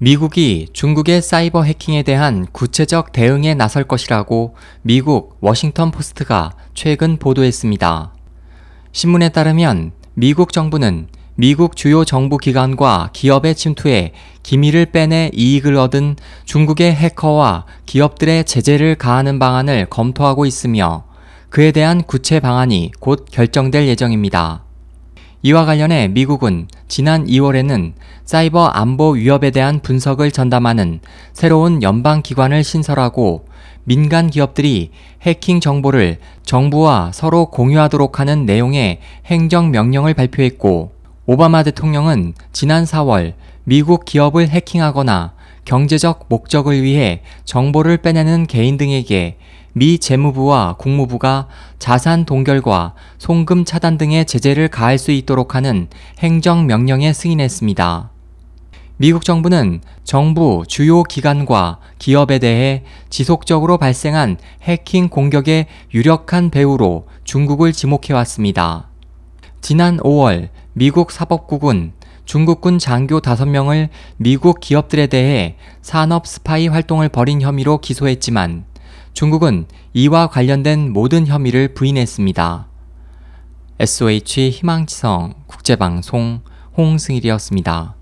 [0.00, 8.12] 미국이 중국의 사이버 해킹에 대한 구체적 대응에 나설 것이라고 미국 워싱턴 포스트가 최근 보도했습니다.
[8.92, 14.12] 신문에 따르면 미국 정부는 미국 주요 정부 기관과 기업의 침투에
[14.44, 21.06] 기밀을 빼내 이익을 얻은 중국의 해커와 기업들의 제재를 가하는 방안을 검토하고 있으며
[21.50, 24.67] 그에 대한 구체 방안이 곧 결정될 예정입니다.
[25.42, 27.92] 이와 관련해 미국은 지난 2월에는
[28.24, 30.98] 사이버 안보 위협에 대한 분석을 전담하는
[31.32, 33.46] 새로운 연방 기관을 신설하고
[33.84, 34.90] 민간 기업들이
[35.22, 40.92] 해킹 정보를 정부와 서로 공유하도록 하는 내용의 행정 명령을 발표했고
[41.26, 45.34] 오바마 대통령은 지난 4월 미국 기업을 해킹하거나
[45.68, 49.36] 경제적 목적을 위해 정보를 빼내는 개인 등에게
[49.74, 51.46] 미 재무부와 국무부가
[51.78, 55.88] 자산 동결과 송금 차단 등의 제재를 가할 수 있도록 하는
[56.20, 58.10] 행정 명령에 승인했습니다.
[58.96, 68.88] 미국 정부는 정부 주요 기관과 기업에 대해 지속적으로 발생한 해킹 공격의 유력한 배후로 중국을 지목해왔습니다.
[69.60, 71.92] 지난 5월 미국 사법국은
[72.28, 78.66] 중국군 장교 5명을 미국 기업들에 대해 산업 스파이 활동을 벌인 혐의로 기소했지만
[79.14, 82.68] 중국은 이와 관련된 모든 혐의를 부인했습니다.
[83.80, 86.40] SOH 희망지성 국제방송
[86.76, 87.97] 홍승일이었습니다.